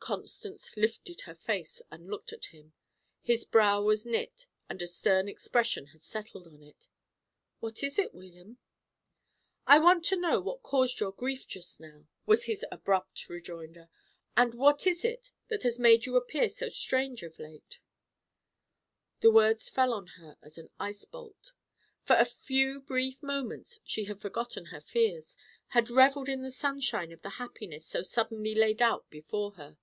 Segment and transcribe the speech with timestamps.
[0.00, 2.72] Constance lifted her face and looked at him.
[3.20, 6.88] His brow was knit, and a stern expression had settled on it.
[7.60, 8.56] "What is it, William?"
[9.66, 13.90] "I want to know what caused your grief just now," was his abrupt rejoinder.
[14.34, 17.78] "And what is it that has made you appear so strange of late?"
[19.20, 21.52] The words fell on her as an ice bolt.
[22.02, 25.36] For a few brief moments she had forgotten her fears,
[25.72, 29.76] had revelled in the sunshine of the happiness so suddenly laid out before her.